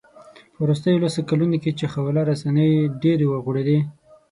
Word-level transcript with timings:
په 0.53 0.59
وروستیو 0.65 1.01
لسو 1.03 1.21
کلونو 1.29 1.57
کې 1.63 1.71
چې 1.79 1.85
خواله 1.93 2.21
رسنۍ 2.31 2.71
ډېرې 3.01 3.25
وغوړېدې 3.27 3.79